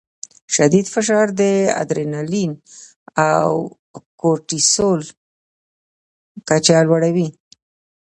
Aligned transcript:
شدید 0.55 0.85
فشار 0.93 1.27
د 1.39 1.41
اډرینالین 1.81 2.51
او 3.33 3.49
کورټیسول 4.21 5.01
کچه 6.47 6.79
لوړوي. 6.87 7.27